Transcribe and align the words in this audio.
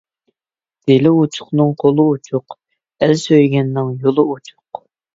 دىلى 0.91 1.11
ئوچۇقنىڭ 1.17 1.77
قولى 1.85 2.07
ئوچۇق، 2.13 2.59
ئەل 2.59 3.17
سۆيگەننىڭ 3.27 3.97
يولى 4.03 4.31
ئوچۇق. 4.35 4.87